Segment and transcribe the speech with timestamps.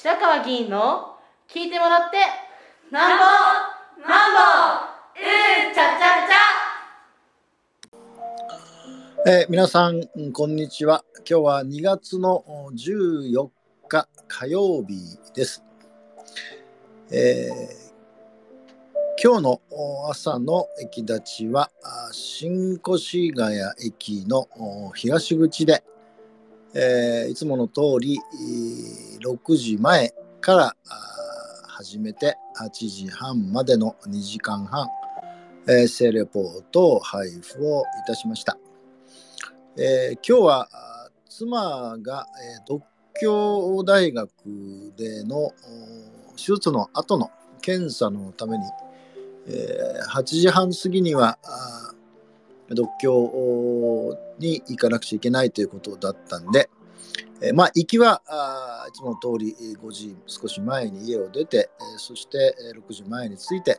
[0.00, 1.16] 白川議員の
[1.48, 2.18] 聞いてもらって
[2.92, 3.24] なんぼ
[4.08, 4.38] なんぼ
[5.18, 9.40] うんちゃちゃちゃ。
[9.40, 11.04] えー、皆さんこんにちは。
[11.28, 12.44] 今日は2月の
[12.76, 13.50] 14
[13.88, 15.64] 日火曜日です、
[17.10, 17.88] えー
[19.20, 19.60] 今日の
[20.08, 21.72] 朝の駅立ちは
[22.12, 24.46] 新越谷駅の
[24.94, 25.82] 東口で、
[26.74, 28.18] えー、いつもの通り
[29.20, 30.76] 6時前から
[31.66, 34.86] 始めて8時半までの2時間半、
[35.68, 38.58] えー、性レポートを配布をいたしました。
[39.76, 40.68] えー、今日は
[41.28, 42.26] 妻が、
[42.60, 42.82] え独
[43.20, 44.28] 協大学
[44.96, 45.52] での
[46.36, 47.30] 手術の後の
[47.60, 48.64] 検査のために、
[49.46, 51.38] えー、8時半過ぎには
[52.70, 56.68] 独協に行かなくちゃいけないということだったんで、
[57.40, 58.22] え、まあ行きは
[58.88, 63.78] いつもの通り5時少し前に家を出て、え、そして6時前に着いて、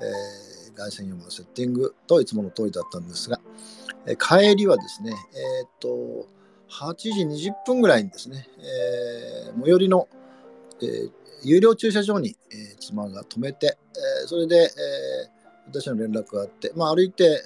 [0.00, 3.40] えー、外線用のセッティングといつもの通りだったんですが、
[4.06, 6.26] え、帰りはですね、えー、と
[6.70, 10.08] 8時20分ぐらいにですね、えー、最寄りの、
[10.82, 11.10] えー、
[11.44, 13.78] 有料駐車場に、えー、妻が止めて、
[14.24, 14.70] え、それで、え、
[15.68, 17.42] 私の連絡があって、まあ、歩いて、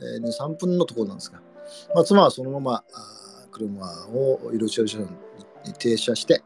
[0.00, 1.40] えー、2、3分のところなんですが、
[1.94, 2.84] まあ、妻はそのままあ
[3.50, 5.04] 車を有料駐車場
[5.64, 6.42] に停車して、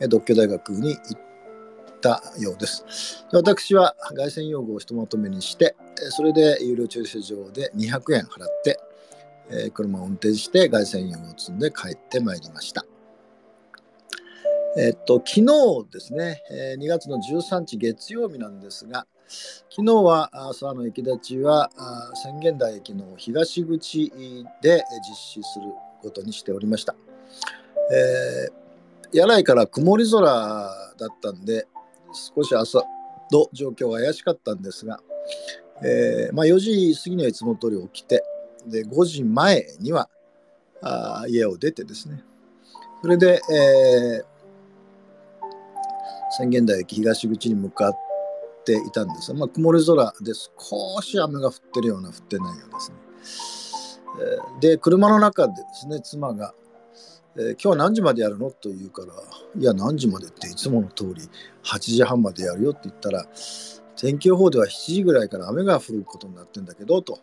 [0.00, 1.20] えー、独協大学に行っ
[2.00, 3.26] たようです。
[3.30, 5.76] で私は外線用具をひとまとめにして、
[6.10, 8.80] それで有料駐車場で200円払って、
[9.50, 12.84] えー、車を運転して外線用具を積んで帰ってまいりました。
[14.76, 15.46] えっと、昨日
[15.90, 19.04] ですね、え2月の13日月曜日なんですが、
[19.70, 21.70] 昨日は朝の駅立ちは
[22.24, 24.12] 宣言台駅の東口
[24.60, 25.66] で実施する
[26.02, 26.96] ことにしておりました。
[27.92, 31.68] えー、柳井から曇り空だったんで、
[32.12, 32.82] 少し朝
[33.30, 35.00] の状況が怪しかったんですが、
[35.82, 38.24] えー、まあ、4時過ぎにはいつも通り起きて、
[38.66, 40.08] で5時前には
[40.82, 42.24] あ家を出てですね、
[43.02, 44.30] それで、えー
[46.32, 48.09] 宣言台駅東口に向かって
[48.64, 52.96] ていたんです、まあ、曇り空で少し雨が降ってるような降ってないようですね。
[54.20, 56.54] えで車の中でですね妻が、
[57.36, 59.12] えー、今日は何時までやるの?」と言うから
[59.58, 61.28] 「いや何時までっていつもの通り
[61.64, 63.26] 8時半までやるよ」って言ったら
[63.96, 67.18] 天気予報では7時ぐらいから雨が降ることになってんだけどと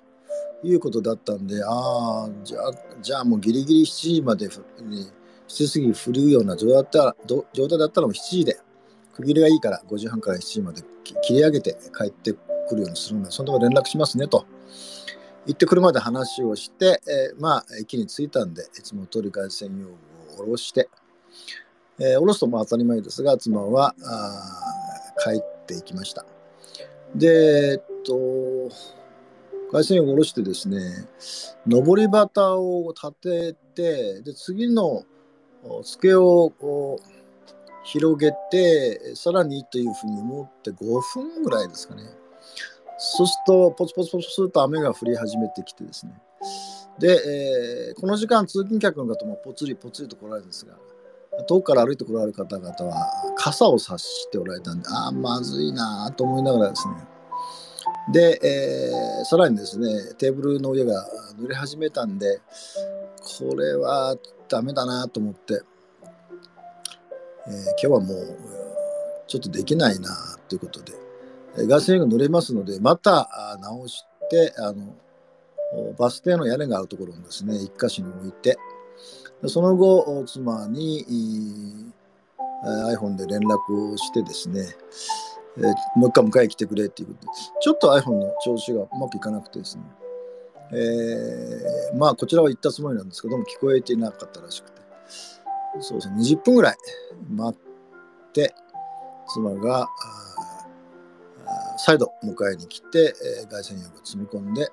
[0.63, 2.71] いうことだったんでああじゃあ
[3.01, 4.47] じゃあもうギリギリ7時まで
[4.81, 5.11] に
[5.47, 8.59] 7時過ぎ降るような状態だったらもう7時で
[9.17, 10.83] 区切りがいいから5時半から7時まで
[11.23, 12.33] 切り上げて帰って
[12.69, 14.45] くるようにするので、そのとこ連絡しますねと
[15.47, 20.89] 言って車で話をして、えー、まあ、駅に着いたんで、いつも通り外線用具を下ろして、
[21.99, 23.95] えー、下ろすとも当たり前ですが、妻は
[25.23, 26.25] 帰っていきました。
[27.15, 28.69] で、えっと、
[29.71, 31.07] 回線を下ろしてですね、
[31.65, 35.05] 上り旗を立てて、で次の
[35.83, 37.16] 机をこう
[37.87, 42.03] 広げて、さらにというふうに思って5分ぐらいですかね。
[42.97, 46.11] そうすると、ポツポツポツすると雨が降り始めてきてですね。
[46.99, 50.73] で、えー、この時間、通勤客の方もぽつりぽつりと来られるんですが、
[51.47, 56.95] 遠くから歩いて来られる方々は傘を差しておられたんで、ああ、まずいなと思いながらですね。
[58.11, 61.07] で、えー、さらにですね、テーブルの上が
[61.39, 62.41] 濡れ始めたんで、
[63.39, 64.17] これは
[64.49, 65.61] ダメだなと思って、
[67.47, 68.37] えー、今日はもう
[69.27, 70.09] ちょっとできないな
[70.47, 70.93] ということで、
[71.57, 74.95] えー、ガスレンが乗れますので、また直して、あの、
[75.97, 78.57] バス停の屋根があるところにですね、一箇所に置いて、
[79.45, 81.05] その後、妻に
[82.63, 84.65] iPhone で連絡をしてですね、
[85.57, 85.65] えー、
[85.95, 87.31] もう一回迎え来てくれっていうことで、
[87.61, 89.83] ちょっと iPhone の調子がうまくいかなくてですね、
[90.71, 94.76] えー、まあこちらは言ったつもりなんですけども聞こえていなかったらしくて、
[95.79, 96.77] そうですね、20分ぐらい
[97.29, 98.53] 待って、
[99.27, 99.87] 妻が、
[101.77, 104.69] 再度迎えに来て、えー、外線薬を積み込んで、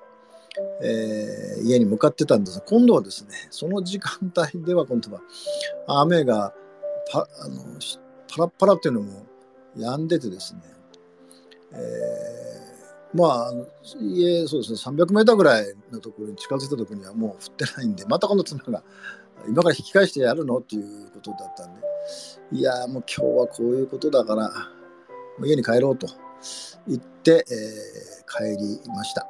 [0.81, 2.59] えー、家に向かってたんです。
[2.59, 5.21] が、今度はですね、その時間帯では今度は
[5.87, 6.53] 雨が
[7.11, 7.57] パあの
[8.35, 9.25] パラパラっていうのも
[9.77, 10.61] 止んでてですね、
[11.73, 13.53] えー、まあ、
[14.01, 18.83] 家、そうですね、300メーターぐらいのところに近づいた時にはもう降ってないんで、またこの妻が
[19.47, 20.57] 今から引き返してやるの？
[20.57, 21.81] っていうことだったんで、
[22.51, 26.07] いやもう今日はこういうことだから、もう家に帰ろうと。
[26.87, 29.27] 言って、えー、帰りました。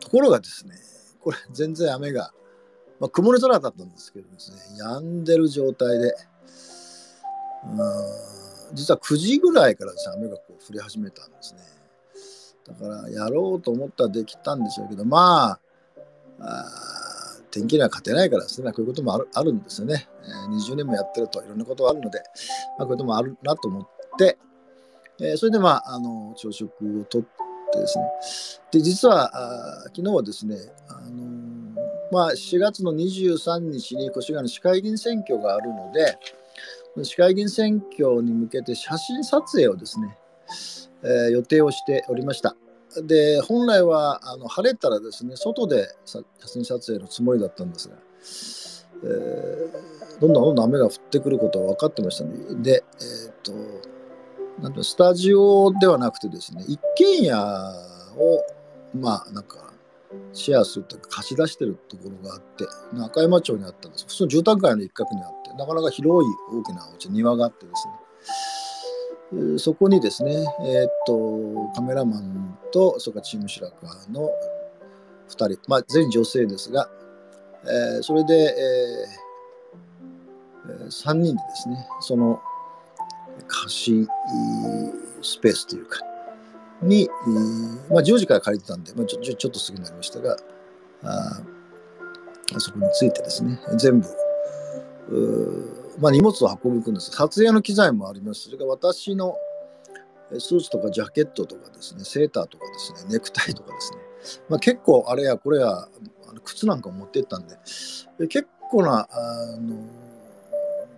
[0.00, 0.74] ところがですね、
[1.20, 2.32] これ全然雨が、
[3.00, 6.14] まあ、曇り空だったんですけどですね、止んでる状態で、
[7.64, 11.60] うん実は9時ぐらいからですね雨がこう降り始めたんですね。
[12.66, 15.60] だからやろうと思ったらできたんでしょうけどまあ
[16.40, 16.64] あ
[17.56, 22.22] 天気には勝てないからですね、こういうこともあるあるんですよね、えー、20年もやってるといろんなことがあるので、
[22.78, 23.88] まあ、こういうこともあるなと思っ
[24.18, 24.36] て、
[25.20, 26.70] えー、それでまああの朝食
[27.00, 28.04] をとってですね。
[28.72, 30.56] で実はあ昨日はですね、
[30.88, 31.74] あのー、
[32.12, 36.18] まあ、4月の23日に越谷の市会議員選挙があるので
[37.04, 40.18] 市会議員選挙に向けて写真撮影をですね、
[41.02, 42.54] えー、予定をしておりました。
[43.02, 47.96] で本来はあの晴れたらですね外で写真撮影のつもりだったんですが、
[49.04, 52.32] えー、どんどんどんどん雨が降ってくることは分かってましたね
[52.62, 53.52] でえっ、と
[54.62, 57.34] なんとスタジオではなくてですね一軒家
[58.16, 58.44] を
[58.98, 59.66] まあなんか
[60.32, 64.06] シェアするというか貸し出してるところがあって中山町にあったんです。
[64.06, 67.92] 普通の住宅街の一角にあってなかなか広い大きなお家庭があってですね。
[69.58, 74.30] そこにですね、えー、っと、カメラマンと、それからチーム白川の
[75.28, 76.88] 2人、まあ、全女性ですが、
[77.64, 78.54] えー、それで、
[80.66, 82.40] えー、3人でですね、その
[83.48, 84.08] 貸し
[85.22, 85.98] スペースというか、
[86.82, 87.08] に、
[87.90, 90.36] まあ、10時から借りてたんで、まあ、ちょちょっと過ぎになりましたが、
[91.02, 91.42] あ
[92.58, 94.00] そこについてですね、全
[95.08, 97.10] 部、まあ、荷物を運び込んです。
[97.10, 98.42] 撮影の機材もあります。
[98.42, 99.36] それから私の
[100.38, 102.04] スーツとかジャケットとかですね。
[102.04, 103.12] セーターとかですね。
[103.12, 103.98] ネクタイとかですね、
[104.48, 105.88] まあ、結構あれやこれや
[106.44, 107.56] 靴なんか持ってったんで。
[108.18, 109.76] で結構なあの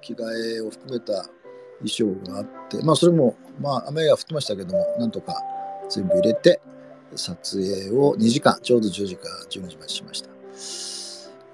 [0.00, 0.22] 着替
[0.56, 1.26] えを含めた
[1.84, 5.42] 衣装があって、まあ、それも、まあ、雨が降ってましたけどもなんとか
[5.90, 6.60] 全部入れて
[7.14, 10.97] 撮影を2時間ちょうど10時から12時までしました。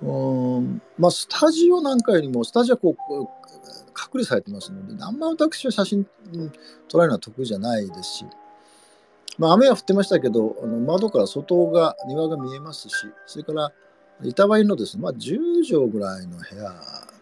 [0.04, 0.82] うん。
[0.98, 3.28] まあ、スタジオなんかよりも、スタジオはこう、
[3.94, 6.06] 隔離されてますので、あんま私は写真
[6.88, 8.24] 撮られるのは得意じゃないですし、
[9.38, 12.94] まあ、雨は降ってましたけど、あの窓から外が、庭が見えますし、
[13.26, 13.72] それから
[14.22, 16.70] 板張りのですね、まあ、10畳ぐらいの部屋だ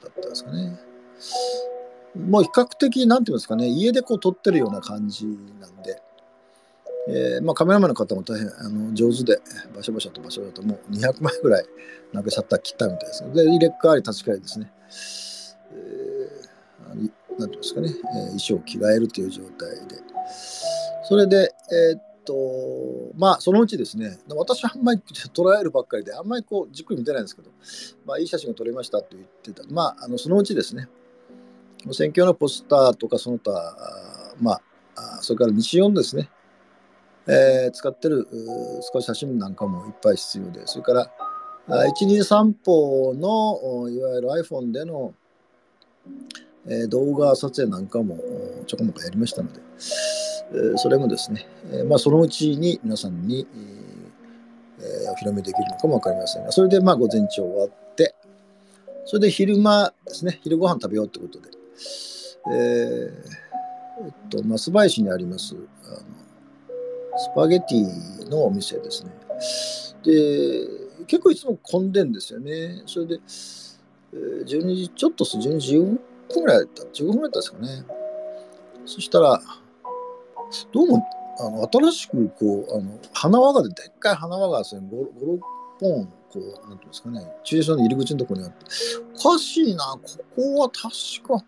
[0.08, 0.78] ったんですかね。
[2.16, 6.02] もう比較的、なんていうんですかね、家でこう撮ってるような感じなんで、
[7.08, 9.40] えーまあ、カメラマンの方も大変あの上手で、
[9.74, 11.64] バシャバシャとバシャバシャともう200枚ぐらい
[12.12, 14.72] なんかシャッター切ったみたいですで、入れ替わり立ち替わりですね。
[15.72, 19.96] えー、なんていうんですかね、えー、衣装を着替えるという状態で。
[21.04, 22.34] それで、えー、っと、
[23.16, 25.00] まあ、そのうちですね、私はあんまり
[25.34, 27.50] 捉えるばっかりで、あんまりこう、じっくり見てないんですけど、
[28.06, 29.64] まあ、いい写真が撮れましたと言ってた。
[29.68, 30.88] まあ、あのそのうちですね、
[31.90, 33.50] 選挙のポスターとかその他、
[34.40, 36.30] まあ、それから日曜のですね、
[37.26, 38.26] えー、使ってる
[38.92, 41.10] 少し写真なんかもいっぱい必要で、それから
[41.68, 45.14] 123歩のいわゆる iPhone での、
[46.66, 48.18] えー、動画撮影なんかも
[48.66, 49.60] ちょこまかやりましたので、
[50.52, 53.46] えー、それもですね、え、まあ、そのうちに皆さんに、
[54.80, 58.16] えお披露目できるのかも分かりませんが、それでまあ午前中終わって、
[59.04, 61.48] それで昼間ですね、昼ご飯食べようってことで、
[62.52, 63.12] え
[64.04, 66.31] えっと、松林にありますあの
[67.16, 69.10] スパゲティのお店ですね。
[70.02, 72.82] で、結構いつも混んでんですよね。
[72.86, 73.20] それで、
[74.14, 75.98] 12時ちょっとす、12時15分
[76.42, 77.84] ぐらいだった、15分ぐらいだったですかね。
[78.86, 79.40] そしたら、
[80.72, 81.06] どうも、
[81.38, 85.40] あの新しくこう、あの花輪がで、っかい花輪が5、6
[85.80, 88.64] 本、こう、なんていうんですかね、駐車場の入り口のところにあって、
[89.14, 90.00] おかしいな、こ
[90.36, 90.88] こは確
[91.26, 91.44] か、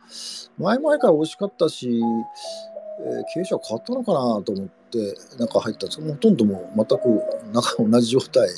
[0.59, 8.57] 前々から美味しかったし、えー、経営者変わったのかなと思ってて中入ったんですけどほとんどもう全く中同じ状態で。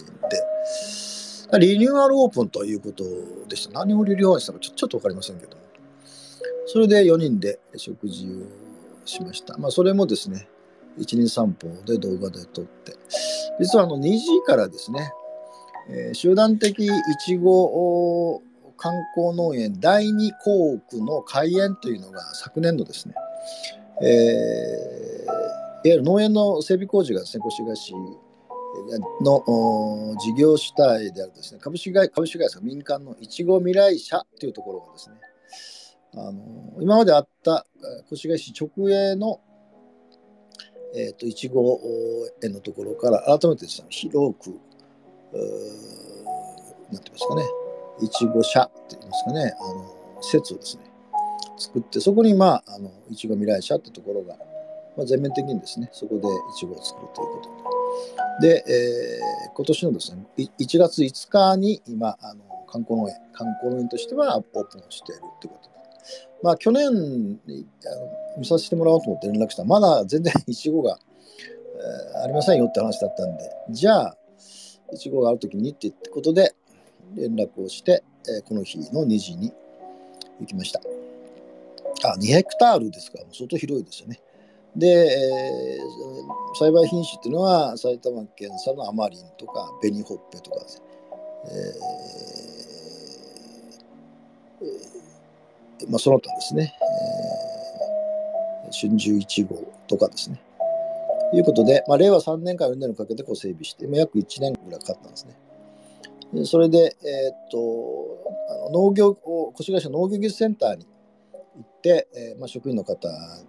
[1.61, 3.05] リニューアルオープンということ
[3.49, 3.79] でした。
[3.79, 5.57] 何をリニューアルしたかちょちょっと分かりませんけど
[6.67, 9.57] それで4人で食事をしました。
[9.57, 10.49] まあそれもですね
[10.99, 12.97] 1日散歩で動画で撮って。
[13.61, 15.13] 実はあの2時からですね、
[15.89, 16.91] えー、集団的い
[17.25, 18.43] ちご
[18.77, 23.15] 観光農園第二校区の開園というのが昨年度ですね
[24.03, 24.96] えー、
[25.87, 27.95] いわゆる農園の整備工事がですね、越谷市
[29.23, 35.17] の事業主体であるですね、株式会株式会社民間のいちご未来社というところがですね、
[36.15, 37.67] あの今まであった
[38.11, 39.41] 越谷市直営の
[40.95, 41.79] えーと、いちご
[42.43, 44.61] 園のところから改めてですね広くなんて
[46.91, 47.43] 言いますかね
[48.01, 50.85] いちご社って言いますかねあの施設をですね
[51.59, 54.37] 作ってそこにまああのいちご未来社ってところが、
[54.97, 56.23] まあ、全面的にですねそこでい
[56.59, 57.57] ちごを作るということ。
[58.41, 65.77] でで、えー、今年のですね1月5日に今あの観光農園観光農園としてはオープンしているということで。
[66.43, 66.97] まあ去年あの
[68.39, 69.63] 見させてもらおうと思って連絡した。
[69.63, 70.99] らまだ全然いちごが、
[72.15, 74.17] えー、ありませんよって話だったんでじゃあ
[74.93, 76.55] いちごがある時にってことで
[77.15, 79.53] 連絡をして、えー、この日の2時に
[80.41, 80.81] 行きました。
[82.05, 83.19] あ2ヘクタールですか。
[83.19, 84.21] ら相当広いですよね。
[84.77, 90.85] で、えー、栽培品種っていうのは埼玉県産のアマリンとか紅ほっぺとかですね、
[95.81, 96.75] えーまあ、その他ですね、
[98.67, 100.41] えー、春秋1号とかですね
[101.33, 105.37] いうことで、まあ、令和3年から4年かけてこう整備して、まあ、約1年ぐらいかかったんですね。
[106.33, 107.59] でそれで、えー、っと
[108.69, 109.17] あの農業
[109.59, 113.09] 越谷市の農業技術センターに行って、えーまあ、職員の方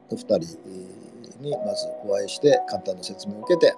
[0.09, 0.96] と2人、えー
[1.39, 3.73] にまずお会いして簡単な説明を受けて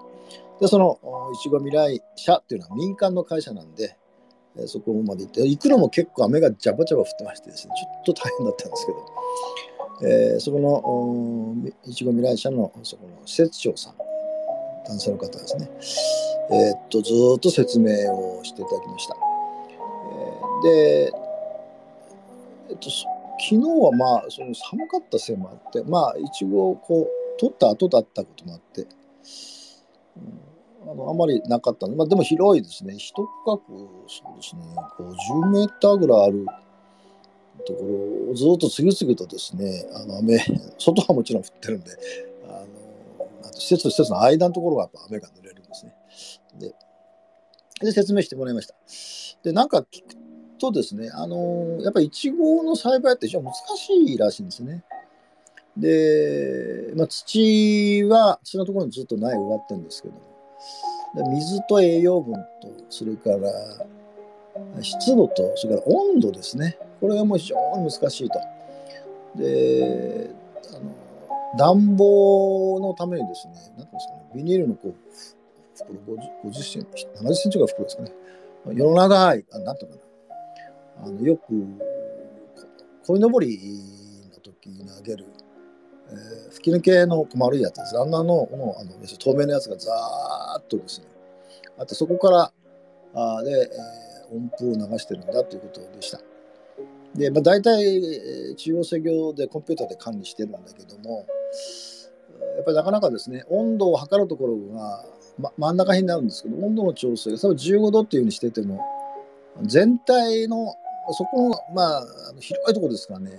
[0.59, 0.99] でその
[1.33, 3.97] いちご未来社っていうのは民間の会社なんで
[4.65, 7.73] そこまで行って行くのも結構雨がジャバジャバ降ってましてですね
[8.05, 10.59] ちょっと大変だったんですけど、えー、そこ
[11.59, 13.93] のいちご未来社のそこの施設長さん
[14.85, 15.69] 男性の方ですね。
[16.51, 21.13] えー、っとずっと説明をしていただきました、えー、で
[22.71, 28.86] えっと昨日はまあその寒かったせいもあってまあいちごをこう取った後だったこともあって、
[30.86, 31.93] あのあまりなかったの。
[31.93, 32.98] で、まあ、でも広いですね。
[32.98, 33.53] 一区画
[34.08, 34.62] そうですね。
[35.00, 36.46] 50メーターぐらいある
[37.65, 37.86] とこ
[38.27, 40.39] ろをずっと次々とですねあの雨
[40.77, 41.91] 外はもちろん降ってるんで
[42.48, 42.65] あ
[43.46, 45.93] の施設と施設の間のところはやっぱ雨が濡れるんですね。
[46.60, 46.75] で
[47.81, 48.75] で説明してもらいました。
[49.43, 50.15] でなんか聞く
[50.60, 54.84] とですねあのやっぱりいちごの栽培って非常に難しいらしいんですね。
[55.77, 60.15] で、まあ、土は土のところにずっと苗植わってるんですけど
[61.29, 66.77] 水と栄養分とそれから湿度とそれから温度ですね。
[66.99, 68.39] これがもう非常に難しいと。
[69.35, 70.29] で
[70.75, 70.95] あの
[71.57, 74.95] 暖房のためにですね何ていうんですかねビニールのこう
[75.75, 78.13] 袋 50, 50センチ70センチぐらい袋ですかね。
[78.73, 80.01] 世の長いあなんていうかな。
[81.05, 81.43] あのよく
[83.05, 83.57] 鯉のぼり
[84.31, 85.25] の時に投げる
[86.11, 87.97] えー、吹き抜けの丸いやつです。
[87.99, 91.07] あんなののあの透明なやつがざーっとですね、
[91.77, 92.51] あとそこから
[93.13, 96.19] あで、えー、音符を流してるんだということでした。
[97.15, 101.25] で、まあ、大体、中央制御でコンピューターで管理してるんだけども、
[102.55, 105.05] やっぱりなかなかですね、温度を測るところが、
[105.39, 108.79] ま、真ん中辺になるんですけど、温度の調整が多分15度っていうふうにしてても、
[109.63, 110.75] 全体の、
[111.11, 112.05] そこの、まあ、
[112.39, 113.31] 広いところですからね、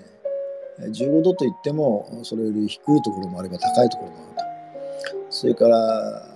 [0.89, 5.31] 15度といってもそれより低いところもあれば高いところもあると。
[5.31, 6.27] それから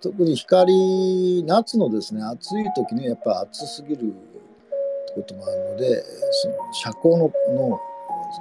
[0.00, 7.80] 特に光夏のですね暑い時にやっぱ暑すぎるってこともあるのでその遮光のの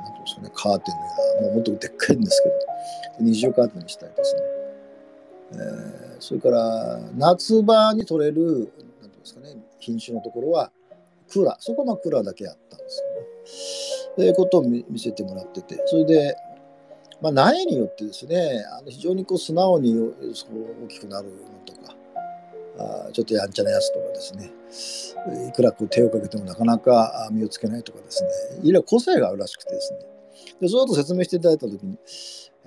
[0.04, 2.56] なんですかねカーテンがもうもっとでっかいんですけど
[3.20, 4.42] 二重カーテンにしたりですね、
[5.54, 8.72] えー、それから夏場に取れるなんてい
[9.06, 10.72] うんですかね品種のところは
[11.32, 11.56] クーラー。
[11.60, 13.81] そこはクーラーだけあったんですよね。
[14.22, 16.36] ということを見せてもらっててそれで、
[17.24, 19.96] まあ、苗によってですねあの非常にこう素直に
[20.36, 20.46] そ
[20.84, 21.36] 大きくなるの
[21.66, 21.96] とか
[23.08, 28.30] あちょっとやんちゃなやつとかですねいくらこう手をかけてもなかなか身をつけないとかですね
[28.62, 30.00] いろいろ個性があるらしくてですね。
[30.62, 31.98] でその後説明していただいた時に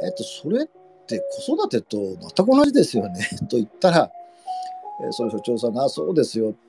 [0.00, 0.66] えっとそれっ
[1.06, 4.10] て子育てと全く同じですよねと言ったら、
[5.04, 6.63] えー、その所長さんが「そうですよ」って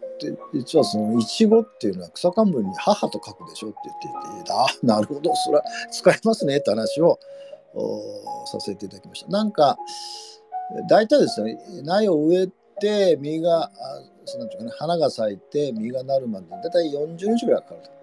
[0.54, 7.20] 実はそのいちごっていうのは草冠に母と書くでしょって言っていてあなるほどそれは使えますねって話を
[8.46, 9.78] させていただきましたなんか
[10.90, 12.48] 大体ですね苗を植え
[12.80, 13.70] て実があ
[14.38, 17.96] なんていうか、ね、花が咲いて実がなるまで大体40日ぐらいかかると。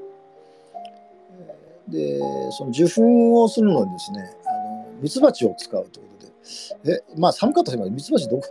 [1.89, 2.21] で
[2.53, 8.49] その受粉をするのにですねあのミツバチを使うということでえまあ寒かった日までミツバチどこ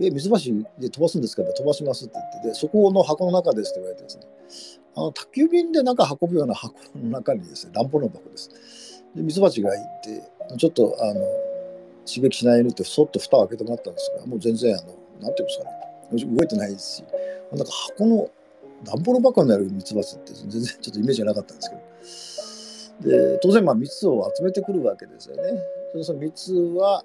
[0.00, 0.36] え、水橋
[0.78, 1.42] で飛ばすんですか？
[1.42, 4.26] 飛ばしますって言って、で、そこの箱の中ですって言われてですね、
[4.94, 8.50] あの宅急便でなんか運ぶような箱の中にですね、暖房の箱です。
[9.14, 10.22] で、水橋がいて、
[10.58, 11.20] ちょっと、あの、
[12.06, 17.04] 刺激しないようにって、そっと蓋を開けてもらったんですが、もう全然、あの、なんていうんですかね、動いてないですし、
[17.50, 18.30] なんか箱の、
[18.84, 21.70] 暖房の箱にあるミツバチって全然ちょっとイメージがなかったんです
[23.00, 25.42] けど、で、当然、まあ、蜜を集めてくるわけですよね。
[26.02, 27.02] その蜜は、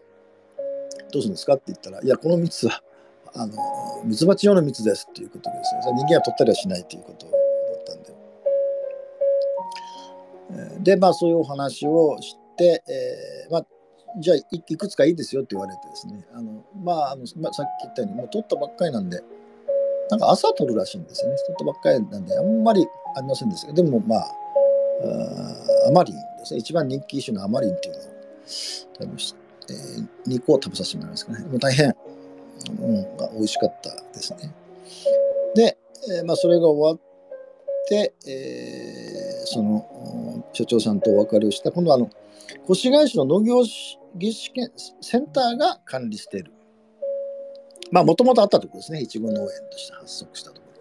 [1.11, 1.53] どうするんですか？
[1.55, 2.81] って言ったら、いや、この蜜は、
[3.33, 3.53] あの、
[4.05, 5.81] ミツバチ用の蜜ですっていうことですね。
[5.95, 8.03] 人間は取ったりはしないということだったん
[10.79, 10.93] で。
[10.95, 13.65] で、まあ、そういうお話をして、えー、まあ、
[14.19, 19.21] じゃあい、くつかいいですよって言われてですね、あの、まあ、あのまあ、さっき言ったように、もう取ったばっかりなんで、
[20.09, 21.37] なんか朝取るらしいんですよね。
[21.47, 24.27] 取ったばっかりなんで、あんまりありませんでしたけど、でもまあ、
[25.87, 28.03] アマリンですね一番人気種のアマリンっていうのを
[28.45, 31.39] 食べました、えー、肉を食べさせてもらいますかね。
[31.45, 31.93] もう大変、
[32.69, 34.53] うん、美味しかったですね。
[35.55, 35.77] で、
[36.17, 41.71] えー、まあ、それが終わって、えー、その所長さんとお別れをした。
[41.71, 42.09] 今度はあの
[42.69, 43.63] 越谷市の農業
[44.15, 44.51] 技術
[45.01, 46.51] センターが管理している。
[47.91, 49.01] まあもともとあったところですね。
[49.01, 50.71] いちご農園として発足したところ。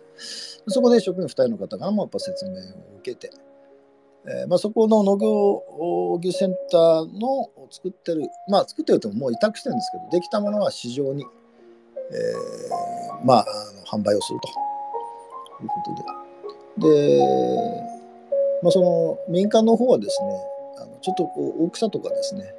[0.69, 2.55] そこで職員2人の方からもやっぱ説明を
[2.99, 3.31] 受けて、
[4.27, 14.71] えー、まあ、そこの農業技センターの作ってるまあ作ってるともう委託してるんですけどできたものは市場に、えー、まああの販売をすると。
[15.63, 15.75] いうこ
[16.77, 16.91] とで。
[16.95, 17.21] で、
[18.63, 20.29] まあ、その民間の方はですね
[20.79, 22.55] あのちょっとこう大きさとかですね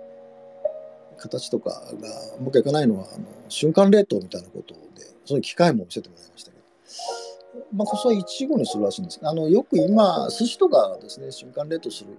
[1.18, 1.78] 形とかが
[2.40, 6.64] うまくいかないのはあの瞬間冷凍みたいなことでそういう機械も見せてもらいましたけど、
[7.74, 9.20] まあ、こそは一語にするらしいんです。
[9.24, 12.18] あのよく今寿司とかですね瞬間冷凍する。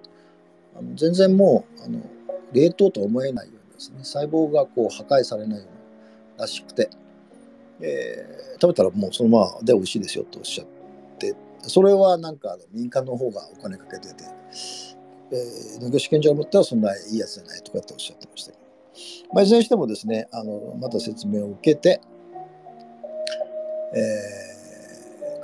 [0.77, 2.01] あの全然もうあの
[2.53, 6.91] 冷凍とは思えないようにですね細胞がこう破壊されないようならしくて、
[7.81, 10.67] えー、食べたらもうそのままで美味しいですよとおっしゃっ
[11.19, 11.35] て。
[11.62, 14.25] それはなんか民間の方がお金かけてて。
[15.33, 18.62] えー、農業試験場を持ってはそんないいやつじゃないとかっておっしゃってましたけど。
[19.33, 22.03] まあ、いずれにしてもですねあのまた説明を受けて、
[23.95, 24.51] えー、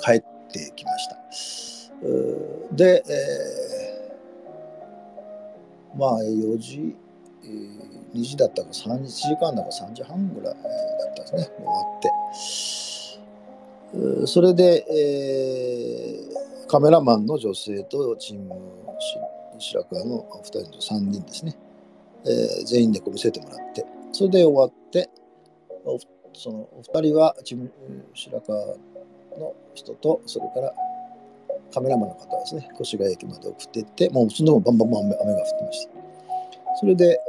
[0.00, 0.20] 帰っ
[0.52, 1.16] てきました。
[2.72, 6.96] で、えー、まあ4時、
[7.44, 12.02] えー、2時だったか3時間だか3時半ぐらいだったんですね終わっ
[14.22, 14.26] て。
[14.26, 18.52] それで、えー、カメラマンの女性とチーム
[19.58, 21.56] 白川の2人と3人ですね
[22.24, 25.08] えー、全員でこう見せてもらってそれで終わって
[26.34, 27.72] そのお二人はチーム
[28.14, 28.76] 白川
[29.38, 30.74] の人とそれから
[31.72, 35.92] カメラマンの方ですね越谷駅まで送っていってもうそのもバンバンバン雨が降ってました。
[36.80, 37.20] それで、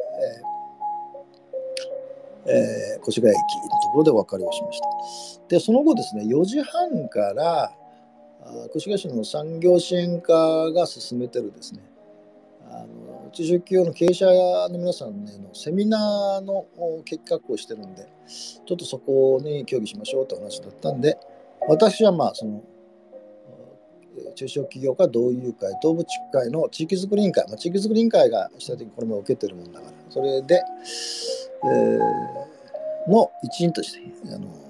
[2.46, 4.88] えーえー、越谷駅のところでお別れをしました。
[5.50, 7.72] でその後ですね4時半から
[8.76, 11.82] 越谷市の産業支援課が進めてるですね
[12.72, 16.66] あの中小企業の経営者の皆さんねのセミナーの
[17.04, 21.18] 結果をしてるんでちょっとそこに協議しましょうって話だったんで
[21.70, 22.64] 私はまあその
[24.36, 30.62] 中小企業家同友会東部地区会の地域づくり委員会、まあ、地域づくり委員会が主体的にこれも受けてるもんだからそれで、
[31.64, 34.02] えー、の一員として
[34.34, 34.70] あの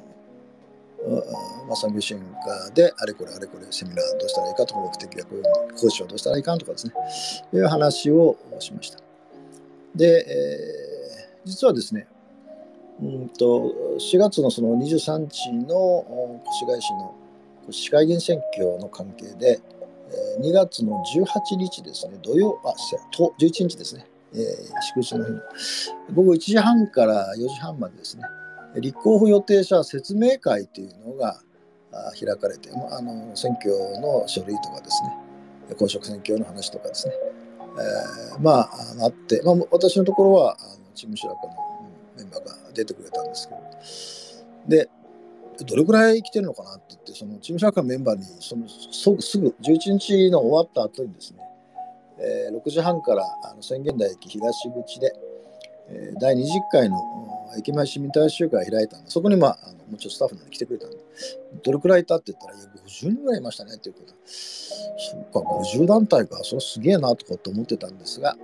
[1.67, 5.43] まあ、産業支援課であれこれあれこれセミナーどうしたらいいかとか目的がこういう
[5.79, 6.93] 講師をどうしたらいいかとかですね。
[7.53, 8.99] いう話をしました。
[9.95, 12.07] で、えー、実はですね
[13.01, 17.15] うんと4月のその23日の越谷市の
[17.69, 19.61] 市会議員選挙の関係で
[20.41, 22.73] 2月の18日ですね土曜あ
[23.15, 24.39] と11日ですね、えー、
[24.95, 25.39] 祝日の日の。
[26.13, 28.23] 午後1時半から4時半までですね
[28.75, 31.41] 立候補予定者説明会というのが
[32.19, 37.13] 開かれて、まああの選挙の書類とかですね、公職選挙の話とかですね、
[38.35, 38.69] えー、まあ、
[39.01, 41.78] あって、まあ、私のところはあのチーム白川の
[42.19, 43.49] メンバーが出てくれたんです
[44.67, 44.89] けど、で、
[45.65, 48.67] どれくらい来てるのかなって言って、そのチーム白川のメンバーにその
[49.21, 51.39] すぐ11日の終わった後にですね、
[52.19, 55.13] えー、6時半からあの宣言台駅東口で、
[55.89, 56.97] えー、第20回の
[57.57, 60.97] 駅前市民大集会を開いたんで、そこにまあ、あのもうちょっとスタッフなんで来てくれたんで、
[61.63, 64.13] どれくらいいたって言ったら、いや、50人ぐらいいましたねっていうこと。
[64.25, 68.35] そっか、50団体か、それすげえなとかって思ってたんですが、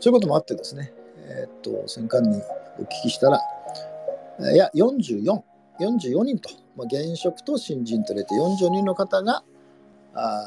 [0.00, 0.92] そういうこともあってですね、
[1.26, 2.40] えー、っと、戦艦に
[2.78, 3.40] お聞きしたら、
[4.52, 5.42] いや、44、
[5.80, 9.42] 44人と、まあ、現職と新人と入れて40人の方が、
[10.14, 10.42] あ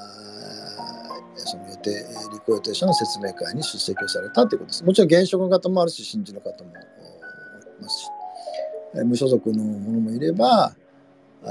[1.35, 4.83] その予定、立候補予定者の説明会に出席をされたということです。
[4.83, 6.73] もちろん現職の方もあるし、新人の方もい
[7.81, 8.07] ますし、
[8.95, 10.73] え無所属の者もいれば、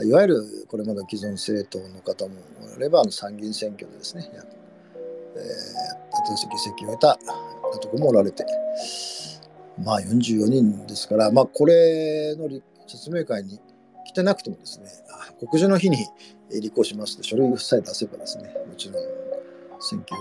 [0.05, 2.35] いわゆるこれまで既存政党の方も
[2.77, 4.31] いれば、参議院選挙でですね、
[5.37, 7.19] えー、新しい議席を得た
[7.81, 8.45] とこもおられて、
[9.83, 12.49] まあ44人ですから、まあこれの
[12.87, 13.61] 説明会に
[14.07, 14.87] 来てなくてもですね、
[15.41, 15.99] 告示の日に
[16.51, 18.95] 立候補しますって書類さえ出せばですね、もちろん
[19.81, 20.21] 選挙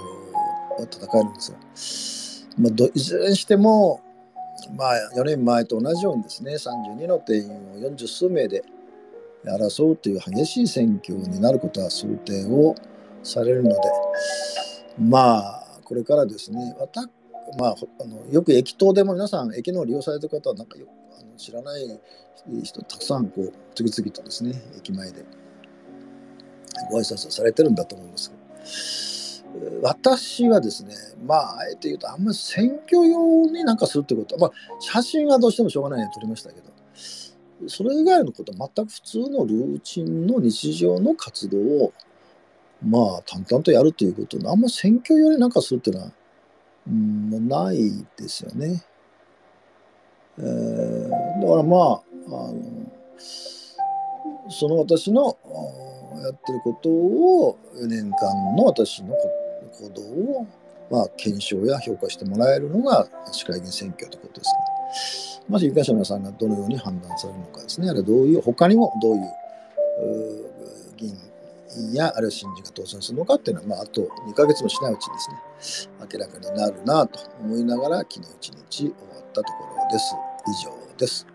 [0.78, 1.40] は戦えるんで
[1.76, 4.02] すが、まあ、いずれにしても、
[4.76, 8.64] まあ、4年前と同じようにですね32の定員を40数名で
[9.46, 12.76] 争うという激しい選挙になることは想定を
[13.24, 13.76] されるので
[15.00, 16.76] まあこれからですね
[17.60, 20.88] まあ、あのよく駅頭でも皆さん駅の利用されてる方はなんかよ
[21.20, 22.00] あの知らない
[22.64, 25.24] 人たくさんこう次々とですね駅前で
[26.90, 28.34] ご挨拶をされてるんだと思うんです。
[29.60, 36.66] けど私はですねまああえて言うとあんまり選挙用になんかするってことはまあ写真はどうしてもしょうがないように撮りましたけど
[37.68, 41.94] それ以外のことは全く普通のルーチンの日常の活動を
[42.84, 46.12] まあ淡々とやるということあんま選挙用になんかするっていうのは、
[46.88, 48.84] うん、ないですよね。
[50.38, 52.86] えー、だからまああの
[54.50, 55.38] その私の
[56.24, 59.16] やってることを4年間の私の
[59.80, 60.02] 行動
[60.40, 60.48] を、
[60.90, 65.44] まあ、検証や評価してもらえるのが市会議員選挙ということですね。
[65.50, 67.90] まず有権者の皆さんがどのように判断されるのかですね。
[67.90, 69.22] あるいはどういう、他にもどういう
[70.98, 71.18] 議員
[71.94, 80.16] やあるいは新人が当選するのかっていうのは、まあ、あと2ヶ月もしないうちにですね、明らかになるなと思いながら、昨日一日終わったところです。
[80.48, 81.35] 以上です。